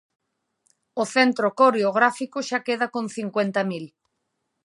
O 1.01 1.03
Centro 1.15 1.47
Coreográfico 1.59 2.37
xa 2.49 2.59
queda 2.67 2.87
con 2.95 3.05
cincuenta 3.17 3.61
mil. 3.71 3.85